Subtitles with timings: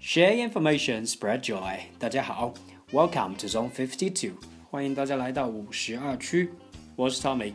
[0.00, 1.78] ，Share information, spread joy。
[1.98, 2.52] 大家好，
[2.92, 4.36] Welcome to Zone Fifty Two，
[4.70, 6.50] 欢迎大家来到五十二区，
[6.96, 7.54] 我是 Tommy。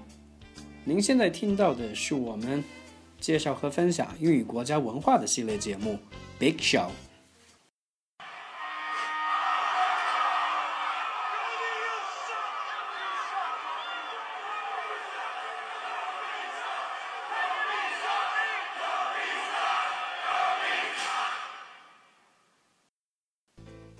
[0.83, 2.63] 您现在听到的是我们
[3.19, 5.93] 介绍和分享英语国家文化的系列节目《
[6.39, 6.87] Big Show》。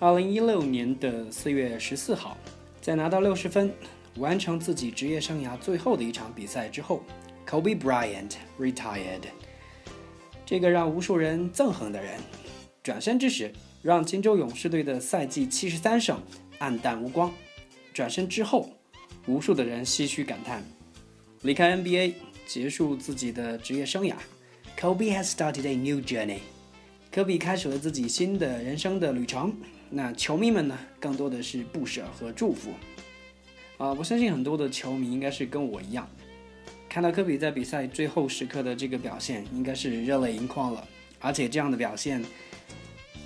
[0.03, 2.37] 二零一六年的四月十四号，
[2.81, 3.73] 在拿到六十分，
[4.17, 7.05] 完成自己职业生涯最后的一场比赛之后
[7.49, 9.21] ，Kobe Bryant retired。
[10.45, 12.19] 这个让无数人憎恨的人，
[12.83, 16.21] 转身之时，让金州勇士队的赛季七十三胜
[16.59, 17.33] 黯淡无光。
[17.95, 18.71] 转身之后，
[19.29, 20.65] 无数的人唏嘘感叹，
[21.43, 24.17] 离开 NBA，结束自己的职业生涯。
[24.77, 26.41] Kobe has started a new journey。
[27.13, 29.55] 科比开始了自己新的人生的旅程。
[29.95, 32.71] 那球迷们呢，更多的是不舍和祝福。
[33.77, 36.09] 啊，我相信很多的球迷应该是跟我一样，
[36.89, 40.89] 看到科比在比赛最后时刻的这个表现，应该是热泪盈眶了。
[41.21, 42.25] 而且这样的表现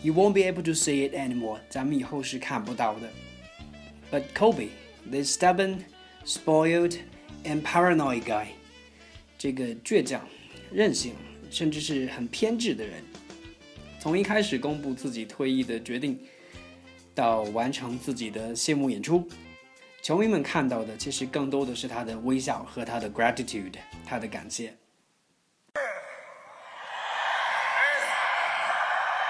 [0.02, 3.08] ，you won't be able to see it anymore，咱们以后是看不到的。
[4.10, 4.70] But Kobe,
[5.08, 5.78] this stubborn,
[6.24, 6.96] spoiled,
[7.44, 8.46] and paranoid guy，
[9.38, 10.26] 这个倔强、
[10.72, 11.12] 任性，
[11.48, 13.04] 甚至是很偏执的人，
[14.00, 16.18] 从一开始公布自己退役的决定。
[17.15, 19.27] 到完成自己的谢幕演出，
[20.01, 23.75] 球迷们看到的其实更多的是他的微笑和他的 gratitude，
[24.07, 24.75] 他的感谢。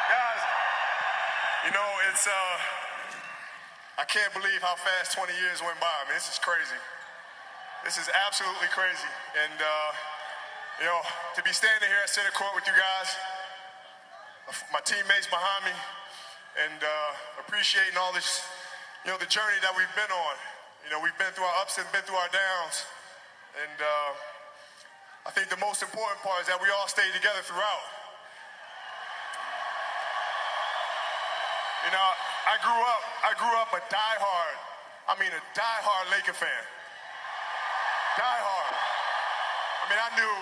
[0.09, 0.41] Guys,
[1.65, 2.57] you know, it's, uh,
[3.97, 5.87] I can't believe how fast 20 years went by.
[5.87, 6.79] I mean, this is crazy.
[7.83, 9.09] This is absolutely crazy.
[9.35, 9.91] And, uh,
[10.79, 11.01] you know,
[11.35, 13.09] to be standing here at center court with you guys,
[14.71, 15.73] my teammates behind me,
[16.56, 18.44] and uh, appreciating all this,
[19.04, 20.34] you know, the journey that we've been on.
[20.84, 22.86] You know, we've been through our ups and been through our downs.
[23.60, 24.10] And uh,
[25.28, 27.84] I think the most important part is that we all stayed together throughout.
[31.84, 32.08] You know,
[32.50, 34.58] I grew up, I grew up a diehard,
[35.06, 36.64] I mean a diehard Laker fan.
[38.18, 38.74] Diehard.
[38.74, 40.34] I mean, I knew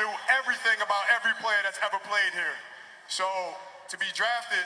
[0.00, 2.56] knew everything about every player that's ever played here.
[3.08, 3.24] So
[3.88, 4.64] to be drafted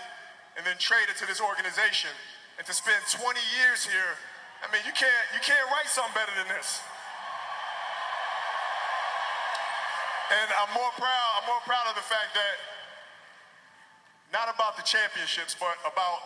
[0.56, 2.10] and then traded to this organization
[2.56, 3.20] and to spend 20
[3.60, 4.16] years here,
[4.64, 6.80] I mean, you can't you can't write something better than this.
[10.26, 12.56] And I'm more proud, I'm more proud of the fact that
[14.34, 16.18] not about the championships, but about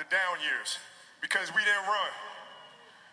[0.00, 0.80] the down years.
[1.20, 2.12] Because we didn't run.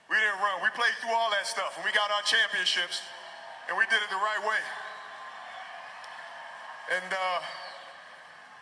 [0.08, 0.64] We didn't run.
[0.64, 3.04] We played through all that stuff and we got our championships
[3.68, 4.62] and we did it the right way.
[6.96, 7.40] And uh,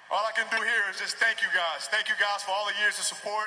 [0.09, 1.85] all I can do here is just thank you guys.
[1.93, 3.45] Thank you guys for all the years of support.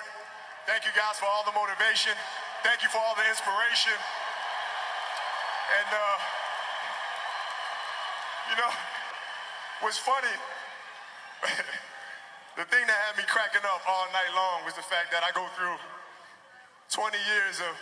[0.63, 2.15] Thank you guys for all the motivation.
[2.63, 3.99] Thank you for all the inspiration.
[5.75, 6.19] And, uh,
[8.55, 8.71] you know,
[9.83, 10.31] what's funny,
[12.59, 15.35] the thing that had me cracking up all night long was the fact that I
[15.35, 15.83] go through
[16.95, 17.75] 20 years of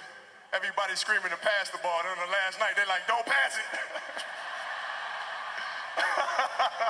[0.57, 2.01] everybody screaming to pass the ball.
[2.01, 3.69] And on the last night, they're like, don't pass it.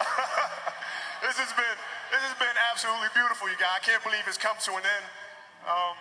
[1.32, 1.78] this has been
[2.12, 3.80] this has been absolutely beautiful, you guys.
[3.80, 5.06] I can't believe it's come to an end.
[5.64, 5.96] Um,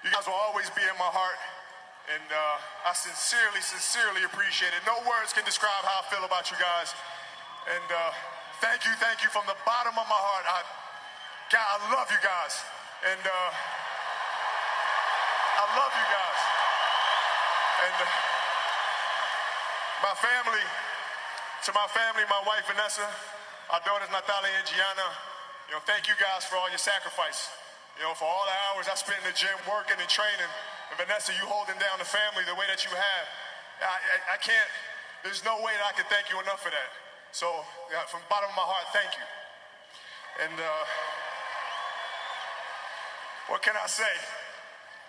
[0.00, 1.36] you guys will always be in my heart,
[2.08, 4.80] and uh, I sincerely, sincerely appreciate it.
[4.88, 6.96] No words can describe how I feel about you guys.
[7.76, 8.16] And uh,
[8.64, 10.48] thank you, thank you from the bottom of my heart.
[10.48, 10.64] I,
[11.52, 12.56] God, I love you guys,
[13.04, 13.50] and uh,
[15.60, 16.40] I love you guys.
[17.84, 18.08] And uh,
[20.08, 20.64] my family,
[21.68, 23.04] to my family, my wife Vanessa,
[23.72, 25.08] our daughters Natalia and Gianna,
[25.68, 27.48] you know, thank you guys for all your sacrifice.
[27.96, 30.50] You know, for all the hours I spent in the gym working and training.
[30.90, 33.26] And Vanessa, you holding down the family the way that you have.
[33.80, 34.70] I, I, I can't,
[35.22, 36.90] there's no way that I can thank you enough for that.
[37.32, 37.48] So,
[37.90, 39.26] yeah, from the bottom of my heart, thank you.
[40.44, 40.84] And uh,
[43.48, 44.14] what can I say?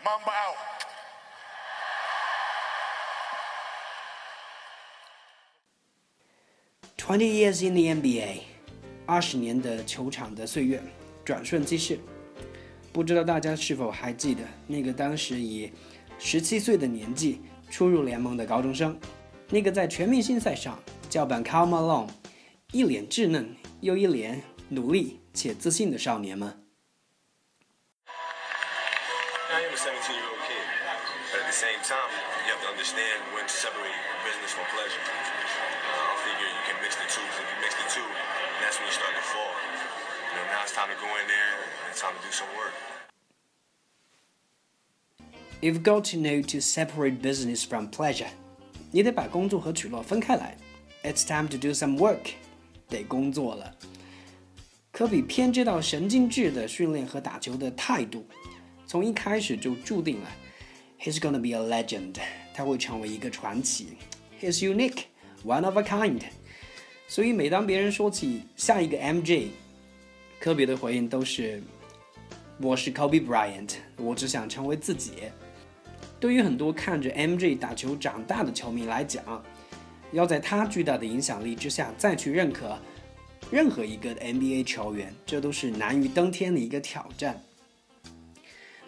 [0.04, 0.56] Mamba out.
[6.98, 8.44] Twenty years in the NBA，
[9.06, 10.82] 二十年的球场的岁月，
[11.24, 12.00] 转瞬即逝。
[12.92, 15.72] 不知道大家是否还记得那个当时以
[16.18, 18.98] 十七岁的年纪初入联盟的高中生，
[19.50, 22.10] 那个在全明星赛上叫板 Karl Malone，
[22.72, 26.56] 一脸稚嫩又一脸努力且自信的少年吗
[36.25, 37.21] Uh, I figure you can mix the two.
[37.29, 38.09] 'cause if you mix the two,
[38.65, 39.53] that's when you start to fall.
[40.33, 42.49] You know, now it's time to go in there and it's time to do some
[42.57, 42.73] work.
[45.61, 48.31] You've got to know to separate business from pleasure。
[48.91, 50.57] 你得把工作和取乐分开来。
[51.03, 52.33] It's time to do some work，
[52.89, 53.77] 得工作了。
[54.91, 58.27] 科比偏执到神经质的训练和打球的态度，
[58.87, 60.31] 从一开始就注定了，
[60.99, 62.17] He's gonna be a legend，
[62.55, 63.99] 他会成为一个传奇。
[64.41, 64.65] He's
[65.46, 66.22] One of a kind。
[67.08, 69.50] 所以每当别人说起下一个 MJ，
[70.40, 71.62] 科比的回应都是：
[72.60, 75.12] 我是 Kobe Bryant，我只想成为自己。
[76.20, 79.24] 对于很多看着 MJ 打球长大的球迷来讲，
[80.12, 82.80] 要在他巨大的影响力之下再去认可
[83.52, 87.40] 任何一个 NBA 球员，这都是难于登天的一个挑战。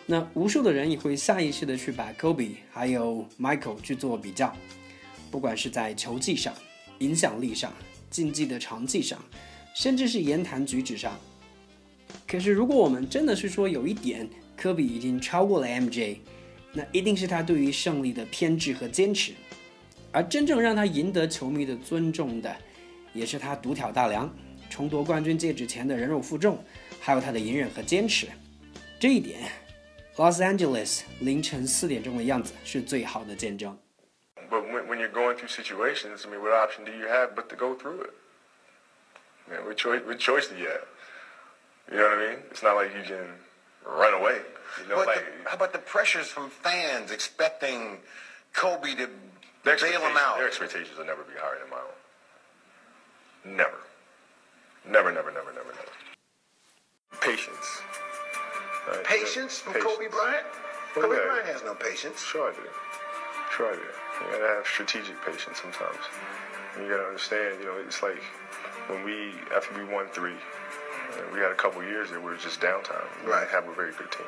[0.08, 4.56] 那无数的人也会下意识的去把 Kobe 还有 Michael 去做比较，
[5.30, 6.54] 不管是在球技上、
[7.00, 7.74] 影响力上、
[8.10, 9.20] 竞技的成绩上，
[9.76, 11.20] 甚至是言谈举止上。
[12.28, 16.18] 可是如果我们真的是说有一点，科比已经超过了 MJ。
[16.74, 19.32] 那一定是他对于胜利的偏执和坚持，
[20.12, 22.56] 而真正让他赢得球迷的尊重的，
[23.14, 24.32] 也是他独挑大梁、
[24.70, 26.60] 重夺冠军戒指前的忍辱负重，
[27.00, 28.28] 还有他的隐忍和坚持。
[29.00, 29.50] 这一点
[30.18, 33.76] ，Los Angeles 凌晨四点钟的样子是最好的见证。
[34.50, 37.56] But when, when you're going through situations, I mean, what option do you have but to
[37.56, 38.14] go through it?
[39.50, 40.86] Man, what choice, what choice do you have?
[41.92, 42.40] You know what I mean?
[42.52, 43.26] It's not like you can
[43.86, 44.40] run away.
[44.82, 47.98] You know, But like the, how about the pressures from fans expecting
[48.54, 49.10] Kobe to
[49.64, 50.38] bail him out?
[50.38, 53.58] Their expectations will never be higher than my own.
[53.58, 53.78] Never.
[54.90, 57.22] Never, never, never, never, never.
[57.22, 57.82] Patience.
[58.88, 59.04] Right?
[59.04, 60.46] Patience from Kobe Bryant?
[60.96, 61.16] Oh, Kobe.
[61.16, 62.22] Bryant has no patience.
[62.24, 62.62] Sure I do.
[63.56, 63.82] Sure I do.
[64.22, 66.02] You gotta have strategic patience sometimes.
[66.80, 68.22] You gotta understand, you know, it's like
[68.88, 72.38] when we, after we won three, uh, we had a couple years there where it
[72.38, 73.06] was just downtime.
[73.26, 73.42] We Right.
[73.42, 74.28] didn't have a very good team.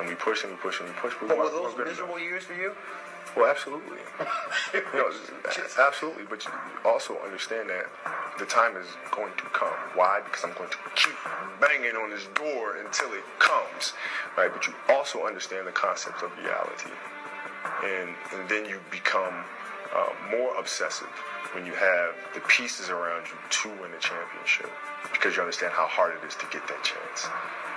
[0.00, 1.20] And we pushed and we pushed and we pushed.
[1.20, 2.28] We But were those miserable enough.
[2.28, 2.74] years for you?
[3.36, 3.98] Well, absolutely.
[4.74, 5.10] you know,
[5.78, 6.24] absolutely.
[6.28, 6.50] But you
[6.84, 7.86] also understand that
[8.38, 9.72] the time is going to come.
[9.94, 10.20] Why?
[10.24, 11.14] Because I'm going to keep
[11.60, 13.94] banging on this door until it comes.
[14.36, 14.52] Right?
[14.52, 16.90] But you also understand the concept of reality
[17.83, 19.45] And, and then you become
[19.95, 21.07] uh, more obsessive
[21.53, 24.69] when you have the pieces around you to win the championship
[25.13, 27.29] because you understand how hard it is to get that chance.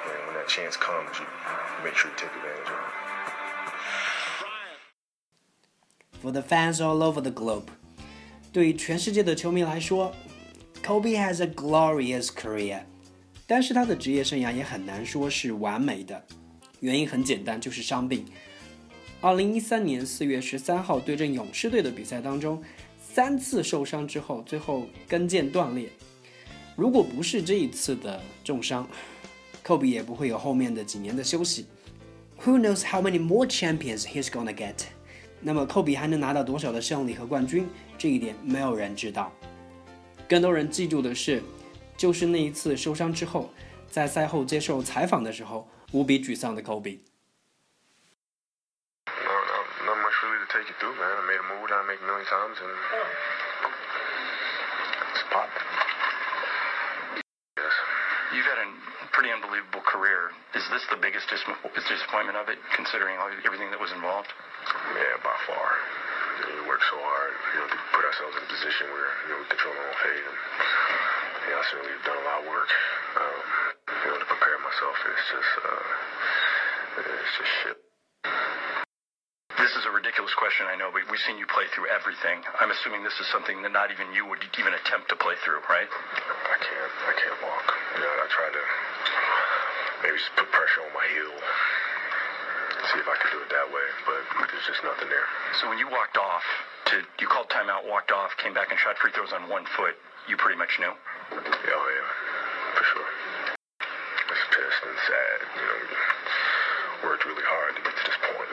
[0.07, 1.27] And when that chance comes, you
[1.85, 2.91] make sure you take advantage of it.
[6.23, 7.69] For the fans all over the globe，
[8.53, 10.15] 对于全世界的球迷来说，
[10.83, 12.83] Kobe has a glorious career，
[13.47, 16.27] 但是他的职业生涯也很难说是完美的，
[16.81, 18.27] 原因很简单，就是伤病。
[19.26, 22.62] 二零一三年四月十三号对阵勇士队的比赛当中，
[23.00, 25.90] 三次受伤之后，最后跟腱断裂。
[26.76, 28.88] 如果不是这一次的重伤，
[29.64, 31.66] 科比也不会有后面的几年的休息。
[32.44, 34.76] Who knows how many more champions he's gonna get？
[35.42, 37.68] 那么科比还能拿到多少的胜利和冠军？
[37.98, 39.34] 这一点没有人知道。
[40.30, 41.42] 更多人记住的是，
[41.98, 43.50] 就是那一次受伤之后，
[43.90, 47.00] 在赛后接受采访的时候，无比沮丧的科比。
[52.26, 52.72] Move that I make a million times, and
[55.14, 55.50] it's pop.
[57.58, 57.76] Yes.
[58.34, 58.68] You've had a
[59.14, 60.32] pretty unbelievable career.
[60.58, 61.46] Is this the biggest dis-
[61.88, 64.30] disappointment of it, considering all, everything that was involved?
[64.98, 65.70] Yeah, by far.
[66.36, 69.08] You know, we work so hard, you know, to put ourselves in a position where
[69.24, 70.38] you know we control our own fate, and
[71.48, 72.72] yeah, I certainly have done a lot of work.
[73.16, 73.40] Um,
[74.04, 74.98] you know, to prepare myself.
[75.08, 75.86] It's just, uh,
[77.06, 77.85] it's just shit.
[80.26, 82.42] Ridiculous question, I know, but we've seen you play through everything.
[82.58, 85.62] I'm assuming this is something that not even you would even attempt to play through,
[85.70, 85.86] right?
[85.86, 87.66] I can't, I can't walk.
[87.94, 88.64] You know, I try to
[90.02, 91.30] maybe just put pressure on my heel,
[92.90, 95.30] see if I can do it that way, but there's just nothing there.
[95.62, 96.42] So when you walked off,
[96.90, 99.94] to you called timeout, walked off, came back and shot free throws on one foot,
[100.26, 100.90] you pretty much knew.
[100.90, 102.10] Yeah, oh yeah,
[102.74, 103.10] for sure.
[104.26, 105.38] Just pissed and sad.
[105.54, 108.50] You know, worked really hard to get to this point.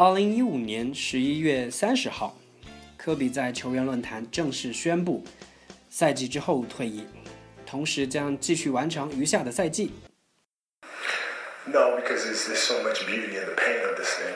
[0.00, 2.36] 二零一五年十一月三十号，
[2.96, 5.24] 科比在球员论坛正式宣布，
[5.88, 7.06] 赛季之后退役，
[7.64, 9.92] 同时将继续完成余下的赛季。
[11.64, 14.34] No, because there's, there's so much beauty in the pain of this thing.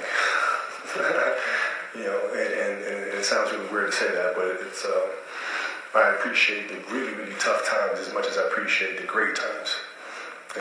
[1.95, 5.99] you know, and, and, and it sounds really weird to say that, but it's uh,
[5.99, 9.77] I appreciate the really really tough times as much as I appreciate the great times.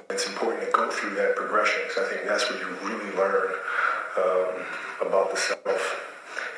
[0.09, 3.53] it's important to go through that progression because I think that's where you really learn
[4.17, 5.83] um, about the self.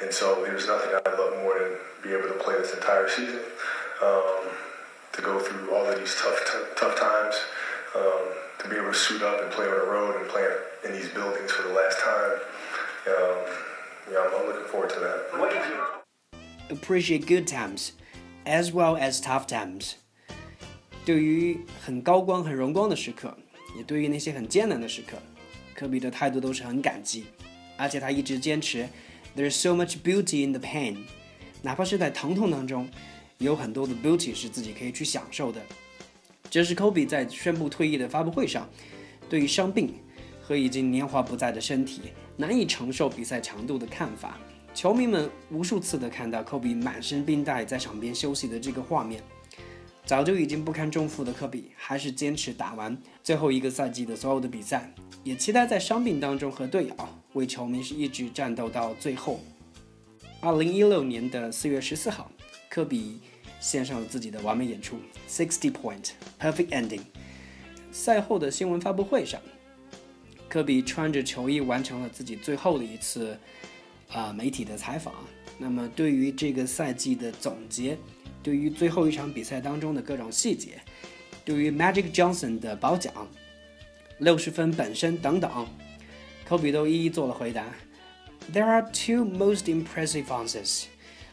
[0.01, 3.41] And so there's nothing I love more than be able to play this entire season,
[4.01, 4.49] um,
[5.13, 7.35] to go through all of these tough, t- tough times,
[7.95, 8.23] um,
[8.59, 10.43] to be able to suit up and play on the road and play
[10.85, 12.33] in these buildings for the last time.
[13.07, 13.37] Um,
[14.11, 15.17] yeah, I'm, I'm looking forward to that.
[16.71, 17.91] Appreciate good times
[18.45, 19.95] as well as tough times.
[21.05, 23.35] 对于很高光、很荣光的时刻，
[23.75, 25.17] 也对于那些很艰难的时刻，
[25.75, 27.25] 科比的态度都是很感激，
[27.76, 28.88] 而且他一直坚持
[29.36, 30.96] "There's so much beauty in the pain"，
[31.62, 32.88] 哪怕是在疼痛当中，
[33.38, 35.60] 有很多的 beauty 是自己可以去享受的。
[36.48, 38.68] 这是科比在宣布退役的发布会上，
[39.28, 39.92] 对于伤病
[40.40, 42.02] 和已经年华不在的身体
[42.36, 44.38] 难以承受比赛强度的看法。
[44.72, 49.22] 球迷们无数次的看到科比满身冰袋在场边休息的这个画面。
[50.04, 56.94] 早就已经不堪重负的科比，还是坚持打完最后一个赛季的所有的比赛，也期待在伤病当中和队友
[57.36, 59.40] 为球迷是一直战斗到最后。
[60.40, 62.30] 二零一六年的四月十四号，
[62.68, 63.20] 科比
[63.60, 67.02] 献上了自己的完美演出，sixty point perfect ending。
[67.92, 69.40] 赛后的新闻发布会上，
[70.48, 73.38] 科比穿着球衣完成了自己最后的一次
[74.10, 75.14] 啊、媒体的采访。
[75.58, 77.96] 那么对于这个赛季的总结。
[78.42, 80.80] 对于最后一场比赛当中的各种细节，
[81.44, 83.12] 对于 Magic Johnson 的褒奖、
[84.18, 85.66] 六十分本身等等，
[86.48, 87.64] 科比都一一做了回答。
[88.52, 90.84] There are two most impressive answers。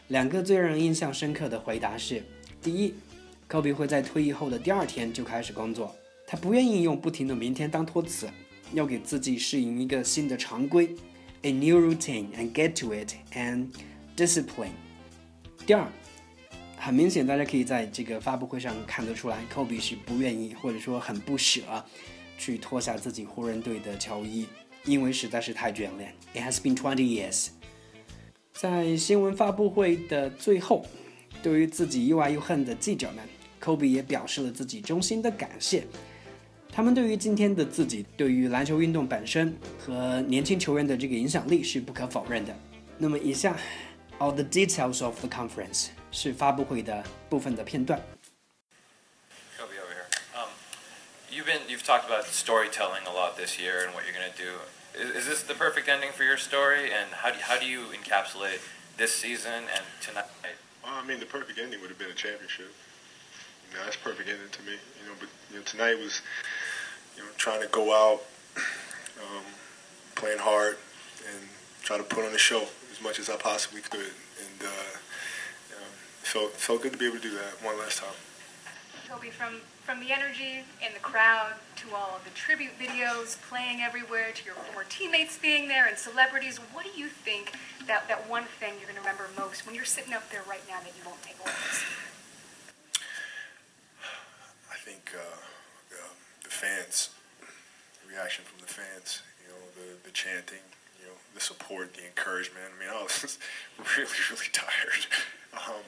[0.08, 2.22] 两个最让人印象深刻的回答是：
[2.60, 2.94] 第一，
[3.46, 5.94] 科比会在退役后的第二天就开始工作，
[6.26, 8.28] 他不愿意用不停的明天当托词，
[8.72, 10.94] 要给自己适应一个新的常规
[11.42, 13.68] ，a new routine and get to it and
[14.16, 14.72] discipline。
[15.64, 15.86] 第二。
[16.76, 21.62] 很明显，大家可以在这个发布会上看得出来，科比是不愿意或者说很不舍
[22.36, 24.46] 去脱下自己湖人队的球衣，
[24.84, 26.14] 因为实在是太眷恋。
[26.34, 27.48] It has been twenty years。
[28.52, 30.86] 在新闻发布会的最后，
[31.42, 33.24] 对于自己又爱又恨的记者们，
[33.58, 35.84] 科比也表示了自己衷心的感谢。
[36.70, 42.56] 他们对于今天的自己，对于篮球运动本身和年轻球员的这个影响力是不可否认的。
[42.98, 43.56] 那么以下
[44.18, 45.88] ，all the details of the conference。
[46.16, 48.00] 是发布会的部分的片段。
[51.34, 54.52] You've been you've talked about storytelling a lot this year and what you're going to do.
[54.94, 56.92] Is, is this the perfect ending for your story?
[56.92, 58.60] And how do how do you encapsulate
[58.96, 60.26] this season and tonight?
[60.82, 62.72] Well, I mean, the perfect ending would have been a championship.
[63.70, 64.72] You know, that's perfect ending to me.
[64.72, 66.22] You know, but you know, tonight was,
[67.16, 68.22] you know, trying to go out,
[68.56, 69.44] um,
[70.14, 70.76] playing hard,
[71.26, 71.48] and
[71.82, 74.00] try to put on a show as much as I possibly could.
[74.38, 74.94] And uh,
[75.70, 75.88] you know,
[76.22, 78.14] felt felt good to be able to do that one last time.
[79.08, 83.82] Kobe, from from the energy in the crowd to all of the tribute videos playing
[83.82, 87.52] everywhere to your former teammates being there and celebrities, what do you think
[87.86, 90.62] that that one thing you're going to remember most when you're sitting up there right
[90.68, 91.52] now that you won't take away?
[94.72, 95.36] I think uh,
[95.90, 96.00] the,
[96.44, 97.10] the fans,
[98.00, 100.64] the reaction from the fans, you know, the, the chanting,
[100.98, 102.64] you know, the support, the encouragement.
[102.72, 103.38] I mean, I was
[103.98, 105.04] really, really tired.
[105.52, 105.84] Um,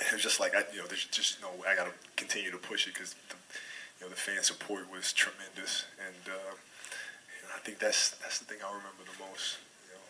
[0.00, 1.68] it was just like, I, you know, there's just no way.
[1.68, 3.14] I got to continue to push it because,
[3.98, 5.84] you know, the fan support was tremendous.
[6.00, 9.58] And uh, you know, I think that's that's the thing I'll remember the most.
[9.88, 10.06] You know.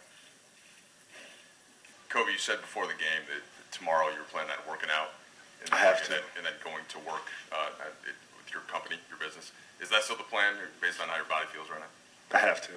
[2.09, 5.15] Kobe, you said before the game that tomorrow you're planning on working out.
[5.63, 6.11] And I have to.
[6.11, 7.69] Then, and then going to work uh,
[8.07, 9.53] with your company, your business.
[9.81, 11.93] Is that still the plan based on how your body feels right now?
[12.33, 12.73] I have to.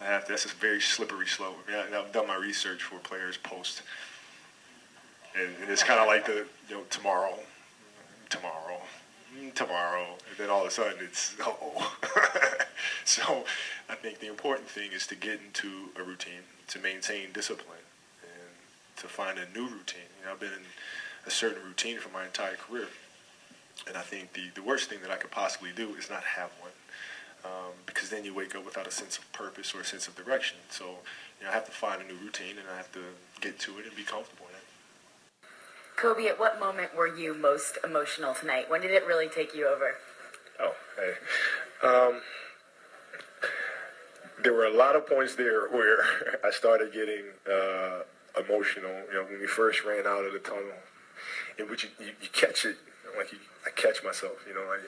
[0.00, 0.32] I have to.
[0.32, 1.56] That's a very slippery slope.
[1.68, 3.82] I mean, I, I've done my research for players post,
[5.38, 7.34] and, and it's kind of like the you know tomorrow,
[8.28, 8.80] tomorrow,
[9.36, 11.96] mm, tomorrow, and then all of a sudden it's oh.
[13.04, 13.44] so
[13.88, 17.86] I think the important thing is to get into a routine, to maintain discipline,
[18.22, 18.50] and
[18.96, 20.10] to find a new routine.
[20.20, 20.66] You know, I've been in
[21.26, 22.88] a certain routine for my entire career,
[23.86, 26.50] and I think the the worst thing that I could possibly do is not have
[26.60, 26.72] one
[27.46, 30.16] um, because then you wake up without a sense of purpose or a sense of
[30.16, 30.58] direction.
[30.70, 30.84] So,
[31.38, 33.00] you know, I have to find a new routine and I have to
[33.40, 34.45] get to it and be comfortable.
[35.96, 38.68] Kobe, at what moment were you most emotional tonight?
[38.68, 39.92] When did it really take you over?
[40.60, 41.86] Oh, hey.
[41.86, 42.20] Um,
[44.42, 45.98] there were a lot of points there where
[46.44, 48.00] I started getting uh,
[48.38, 48.92] emotional.
[49.08, 50.76] You know, when we first ran out of the tunnel,
[51.58, 52.76] in which you, you, you catch it,
[53.16, 54.36] like you, I catch myself.
[54.46, 54.80] You know, like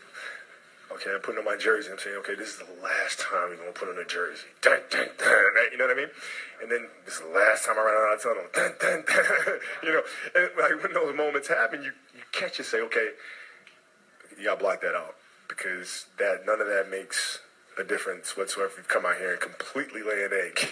[0.92, 1.90] okay, I'm putting on my jersey.
[1.92, 4.48] I'm saying, okay, this is the last time we're gonna put on a jersey.
[4.62, 5.68] Dun, dun, dun, right?
[5.72, 6.10] You know what I mean?
[6.62, 8.44] And then this is the last time I ran out of tunnel.
[8.54, 9.58] Dun, dun, dun.
[9.82, 10.02] You know,
[10.34, 13.08] and like when those moments happen, you, you catch say, okay,
[14.38, 15.14] you gotta block that out.
[15.48, 17.40] because that none of that makes
[17.78, 18.70] a difference whatsoever.
[18.72, 20.68] If you come out here and completely lay an egg,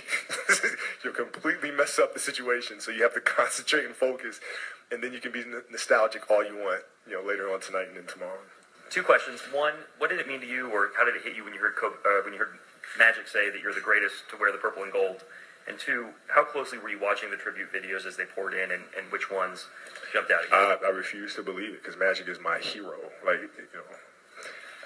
[1.05, 2.81] you'll completely mess up the situation.
[2.81, 4.41] So you have to concentrate and focus,
[4.91, 7.97] and then you can be nostalgic all you want, you know, later on tonight and
[7.97, 8.41] then tomorrow.
[8.91, 9.41] Two questions.
[9.53, 11.61] One, what did it mean to you, or how did it hit you when you
[11.61, 12.59] heard Kobe, uh, when you heard
[12.99, 15.23] Magic say that you're the greatest to wear the purple and gold?
[15.69, 18.85] And two, how closely were you watching the tribute videos as they poured in, and,
[18.97, 19.67] and which ones
[20.13, 20.87] jumped out at you?
[20.87, 22.97] I, I refuse to believe it because Magic is my hero.
[23.25, 23.83] Like, you know,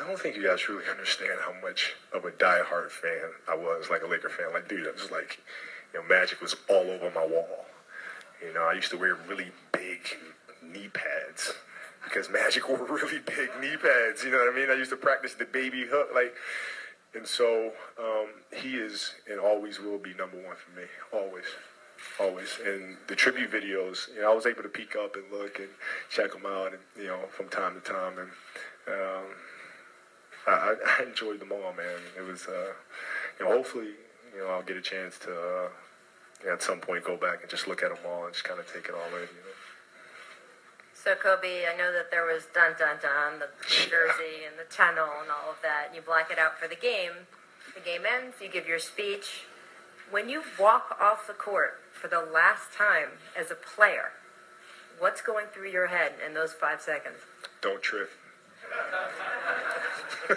[0.02, 3.90] I don't think you guys truly understand how much of a diehard fan I was,
[3.90, 4.52] like a Laker fan.
[4.54, 5.40] Like, dude, I was like,
[5.92, 7.66] you know, Magic was all over my wall.
[8.42, 10.00] You know, I used to wear really big
[10.62, 11.52] knee pads
[12.04, 14.24] because Magic wore really big knee pads.
[14.24, 14.70] You know what I mean?
[14.70, 16.34] I used to practice the baby hook, like,
[17.14, 20.86] and so um, he is and always will be number one for me.
[21.12, 21.44] Always,
[22.20, 22.58] always.
[22.64, 25.68] And the tribute videos, you know, I was able to peek up and look and
[26.10, 28.30] check them out, and you know, from time to time, and
[28.88, 29.24] um,
[30.46, 32.00] I, I- enjoyed them all, man.
[32.16, 32.72] It was, uh,
[33.38, 33.90] you know, hopefully,
[34.34, 35.32] you know, I'll get a chance to.
[35.32, 35.68] Uh,
[36.50, 38.66] at some point, go back and just look at them all and just kind of
[38.72, 39.28] take it all in.
[39.28, 39.49] You know?
[41.10, 45.08] So Kobe, I know that there was dun dun dun, the jersey and the tunnel
[45.20, 45.92] and all of that.
[45.92, 47.26] You block it out for the game.
[47.74, 48.36] The game ends.
[48.40, 49.42] You give your speech.
[50.12, 54.12] When you walk off the court for the last time as a player,
[55.00, 57.16] what's going through your head in those five seconds?
[57.60, 58.10] Don't trip.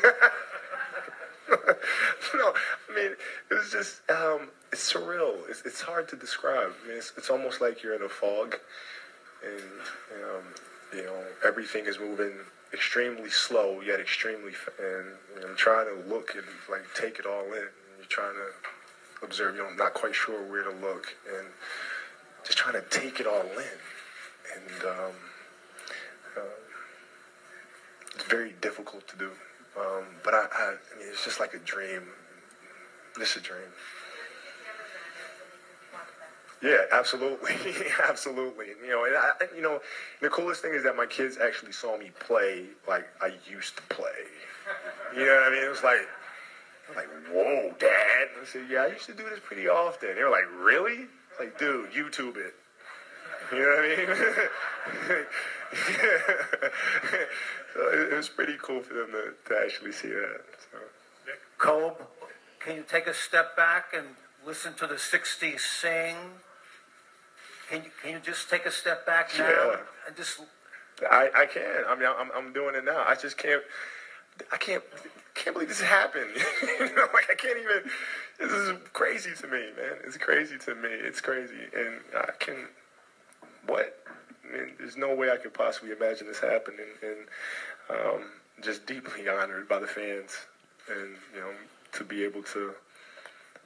[2.34, 2.54] no,
[2.90, 3.12] I mean,
[3.52, 5.36] it was just, um, it's surreal.
[5.48, 6.72] It's, it's hard to describe.
[6.84, 8.58] I mean, it's, it's almost like you're in a fog,
[9.46, 10.44] and um,
[10.94, 12.34] you know everything is moving
[12.74, 17.46] extremely slow yet extremely, fa- and I'm trying to look and like take it all
[17.46, 17.54] in.
[17.54, 19.56] And you're trying to observe.
[19.56, 21.48] You know, not quite sure where to look, and
[22.46, 23.80] just trying to take it all in,
[24.56, 24.84] and.
[24.84, 25.14] Um,
[28.16, 29.32] it's very difficult to do.
[29.78, 32.04] Um, but I, I, I mean, it's just like a dream.
[33.18, 33.70] Just a dream.
[36.64, 37.56] Yeah, absolutely,
[38.10, 38.68] absolutely.
[38.86, 39.82] You know, and I, you know,
[40.22, 43.84] the coolest thing is that my kids actually saw me play like I used to
[43.84, 44.08] play.
[45.14, 45.64] You know what I mean?
[45.66, 46.08] It was like,
[46.90, 48.30] I'm like, whoa, Dad.
[48.42, 50.16] I said, yeah, I used to do this pretty often.
[50.16, 51.08] They were like, really?
[51.38, 52.56] Like, dude, YouTube it.
[53.52, 54.08] You know what I mean?
[57.74, 60.42] so it, it was pretty cool for them to, to actually see that.
[60.72, 60.78] So.
[62.60, 64.08] Can you take a step back and
[64.46, 66.16] listen to the 60s sing?
[67.74, 69.76] Can you, can you just take a step back now Yeah.
[70.06, 70.40] and just
[71.10, 71.64] I, I can.
[71.88, 73.04] I mean, I'm, I'm doing it now.
[73.08, 73.64] I just can't.
[74.52, 74.84] I can't.
[75.34, 76.30] Can't believe this happened.
[76.62, 77.90] you know, like I can't even.
[78.40, 79.98] This is crazy to me, man.
[80.06, 80.90] It's crazy to me.
[80.92, 82.68] It's crazy, and I can.
[83.66, 83.98] What?
[84.48, 87.18] I mean, there's no way I could possibly imagine this happening, and
[87.90, 88.22] um,
[88.62, 90.38] just deeply honored by the fans,
[90.92, 91.50] and you know,
[91.94, 92.74] to be able to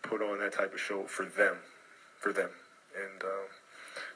[0.02, 1.58] put on that type of show for them,
[2.17, 2.52] for them,
[2.96, 3.48] and um,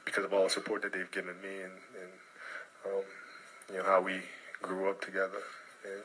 [0.06, 2.12] because of all the support that they've given me, and, and
[2.86, 3.04] um,
[3.72, 4.22] you know how we
[4.62, 5.42] grew up together,
[5.84, 6.04] and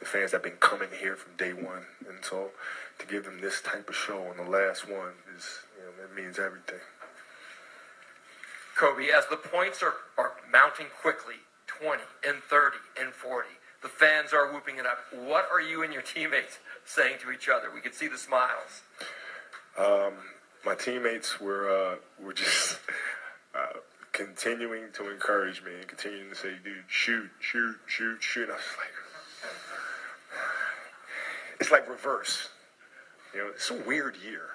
[0.00, 2.50] the fans that have been coming here from day one, and so
[2.98, 6.14] to give them this type of show on the last one is, you know, it
[6.14, 6.80] means everything.
[8.76, 13.48] Kobe, as the points are, are mounting quickly 20 and 30 and 40,
[13.82, 14.98] the fans are whooping it up.
[15.12, 17.68] What are you and your teammates saying to each other?
[17.72, 18.82] We could see the smiles.
[19.78, 20.14] Um,
[20.64, 22.78] my teammates were uh, were just
[24.14, 28.54] continuing to encourage me and continuing to say, "Dude, shoot, shoot, shoot, shoot." And I
[28.54, 28.94] was like,
[31.60, 32.48] it's like reverse.
[33.34, 34.46] You know, it's a weird year.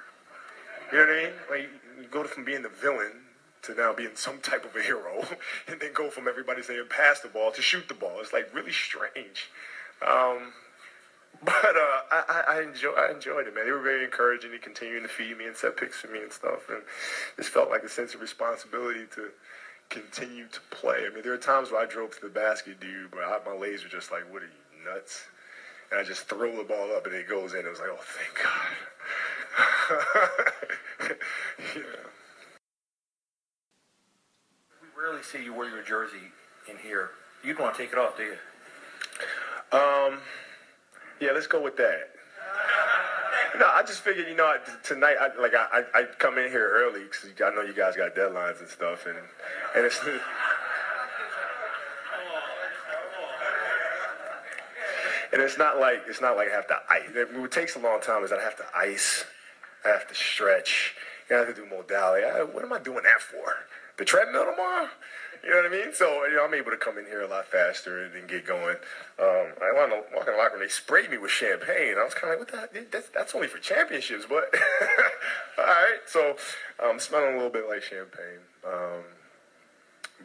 [0.91, 1.33] You know what I mean?
[1.49, 1.69] Like
[2.01, 3.11] you go from being the villain
[3.63, 5.27] to now being some type of a hero,
[5.67, 8.19] and then go from everybody saying pass the ball to shoot the ball.
[8.21, 9.49] It's like really strange.
[10.01, 10.53] Um,
[11.43, 13.65] but uh, I, I, enjoy I enjoyed it, man.
[13.65, 14.51] They were very encouraging.
[14.51, 16.81] They continuing to feed me and set picks for me and stuff, and
[17.37, 19.29] it felt like a sense of responsibility to
[19.89, 21.05] continue to play.
[21.09, 23.55] I mean, there are times where I drove to the basket, dude, but I, my
[23.55, 25.23] legs were just like, "What are you nuts?"
[25.91, 27.65] And I just throw the ball up and it goes in.
[27.65, 28.75] It was like, "Oh, thank God."
[31.75, 31.81] yeah.
[34.81, 36.31] we rarely see you wear your jersey
[36.69, 37.11] in here?
[37.43, 38.37] You don't want to take it off, do you?
[39.71, 40.19] Um,
[41.19, 42.09] yeah, let's go with that.
[43.57, 47.01] No, I just figured, you know, tonight, I, like, I, I, come in here early
[47.03, 49.17] because I know you guys got deadlines and stuff, and
[49.75, 49.99] and it's.
[55.31, 57.03] And it's not like it's not like I have to ice.
[57.35, 59.25] What takes a long time is that I have to ice,
[59.85, 60.95] I have to stretch,
[61.31, 62.25] I have to do modality.
[62.25, 63.55] I, what am I doing that for?
[63.97, 64.89] The treadmill tomorrow?
[65.43, 65.93] you know what I mean?
[65.93, 68.75] So you know, I'm able to come in here a lot faster and, get going.
[69.19, 70.61] Um, I went to walk in the locker room.
[70.61, 71.95] They sprayed me with champagne.
[71.97, 72.85] I was kind of like, what the?
[72.91, 74.53] That's, that's only for championships, but
[75.57, 75.99] all right.
[76.07, 76.35] So
[76.81, 78.43] I'm um, smelling a little bit like champagne.
[78.67, 79.03] Um,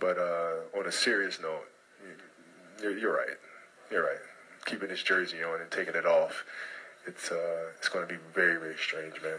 [0.00, 1.66] but uh, on a serious note,
[2.82, 3.38] you're, you're right.
[3.90, 4.18] You're right.
[4.66, 6.44] Keeping this jersey on and taking it off,
[7.06, 9.38] it's uh, it's going to be very very strange, man.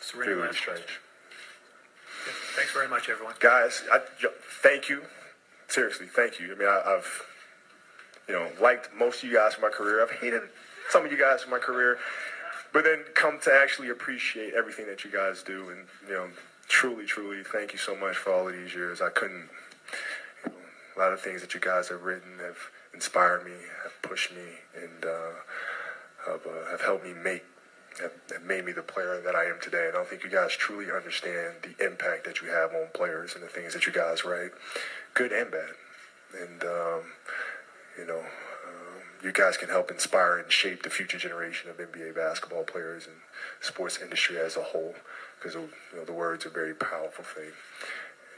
[0.00, 1.00] It's really, really strange.
[2.56, 3.34] Thanks very much, everyone.
[3.38, 4.00] Guys, I,
[4.62, 5.02] thank you.
[5.68, 6.52] Seriously, thank you.
[6.54, 7.26] I mean, I, I've
[8.26, 10.02] you know liked most of you guys for my career.
[10.02, 10.42] I've hated
[10.88, 11.98] some of you guys for my career,
[12.72, 16.28] but then come to actually appreciate everything that you guys do, and you know,
[16.66, 19.00] truly, truly, thank you so much for all of these years.
[19.02, 19.48] I couldn't.
[20.44, 20.56] You know,
[20.96, 22.56] a lot of things that you guys have written have
[22.94, 25.30] inspired me, have pushed me, and uh,
[26.26, 27.44] have, uh, have helped me make
[28.00, 29.86] have made me the player that I am today.
[29.86, 33.34] And I don't think you guys truly understand the impact that you have on players
[33.34, 34.52] and the things that you guys write,
[35.14, 35.74] good and bad.
[36.40, 37.00] And, um,
[37.98, 42.14] you know, um, you guys can help inspire and shape the future generation of NBA
[42.14, 43.16] basketball players and
[43.60, 44.94] sports industry as a whole
[45.38, 47.52] because you know, the words are a very powerful thing.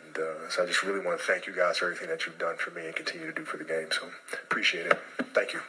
[0.07, 2.38] And uh, so I just really want to thank you guys for everything that you've
[2.38, 3.88] done for me and continue to do for the game.
[3.90, 4.09] So
[4.44, 4.98] appreciate it.
[5.35, 5.61] Thank you.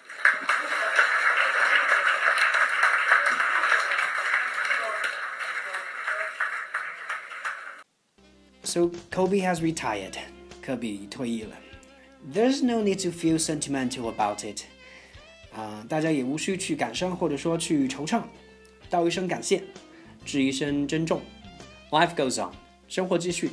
[8.74, 10.16] So Kobe has retired.
[10.60, 11.56] 科比退役了。
[12.34, 14.64] There's no need to feel sentimental about it.
[15.56, 18.24] 啊、大家也无需去感伤或者说去惆怅，
[18.90, 19.62] 道一声感谢，
[20.26, 21.22] 致一声珍重。
[21.92, 22.52] Life goes on，
[22.88, 23.52] 生活继续。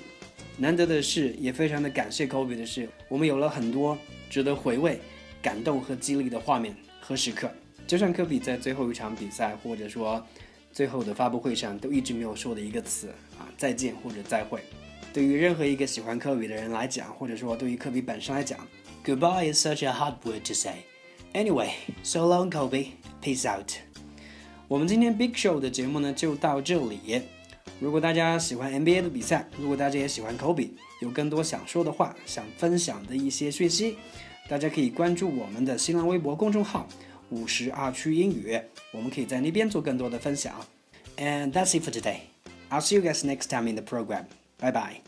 [0.56, 3.98] 难得的是，也非常的感谢 Kobe 的是，我们有了很多
[4.30, 4.98] 值得回味、
[5.42, 7.50] 感动和激励的画面和时刻。
[7.86, 10.26] 就像科比在最后一场比赛，或者说
[10.72, 14.62] 最后的发布会上，都一直没有说的一个词啊，再见或者再会。
[15.13, 18.59] 对于任何一个喜欢科比的人来讲，或者说对于科比本身来讲，
[19.05, 20.85] Goodbye is such a hard word to say.
[21.33, 21.71] Anyway,
[22.03, 22.87] so long, Kobe.
[23.21, 23.71] Peace out.
[24.67, 27.21] 我们今天 Big Show 的节目呢就到这里。
[27.79, 30.69] 如果大家喜欢 NBA 的比赛，如果大家也喜欢 Kobe，
[31.01, 33.97] 有更多想说的话、想分享的一些讯息，
[34.47, 38.59] 大家可以关注我们的新浪微博公众号“五十二区英语”，
[38.91, 40.53] 我们可以在那边做更多的分享。
[41.17, 42.19] And that's it for today.
[42.69, 44.25] I'll see you guys next time in the program.
[44.60, 45.00] Bye bye.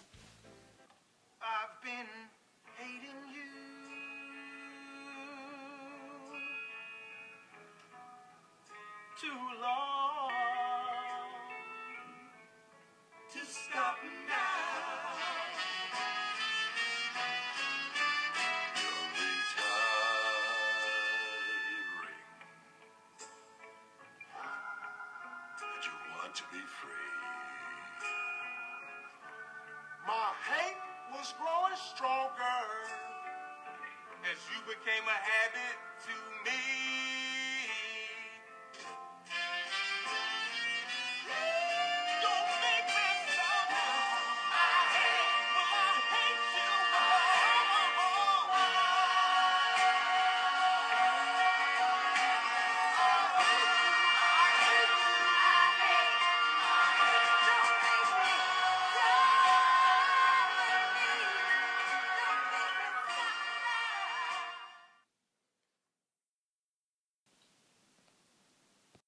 [26.35, 27.62] to be free.
[31.22, 32.58] Was growing stronger
[34.26, 37.21] as you became a habit to me.